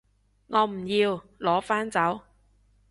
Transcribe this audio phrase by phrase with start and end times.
[0.47, 2.21] 我唔要，攞返走